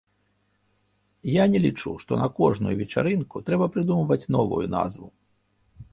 Я 1.31 1.43
не 1.55 1.59
лічу, 1.67 1.93
што 2.05 2.11
на 2.21 2.27
кожную 2.39 2.75
вечарынку 2.81 3.45
трэба 3.51 3.65
прыдумваць 3.77 4.29
новую 4.37 4.63
назву. 4.79 5.07